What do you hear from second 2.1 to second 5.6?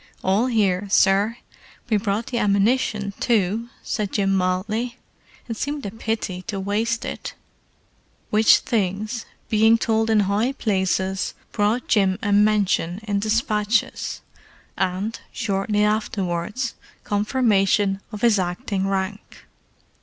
the ammunition, too," said Jim mildly. "It